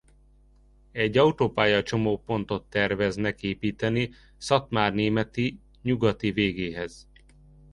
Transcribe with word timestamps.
Egy 0.91 1.17
autópálya-csomópontot 1.17 2.65
terveznek 2.69 3.43
építeni 3.43 4.11
Szatmárnémeti 4.37 5.59
nyugati 5.81 6.31
végéhez. 6.31 7.07